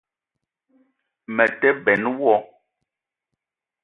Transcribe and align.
Me 1.35 1.45
te 1.59 1.69
benn 1.83 2.03
wo 2.19 2.35